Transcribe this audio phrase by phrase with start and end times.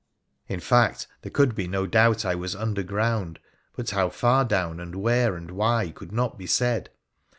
[0.47, 3.37] In fact, there could be no doubt I was underground,
[3.75, 6.89] but how far down, and where, and why, could not be said.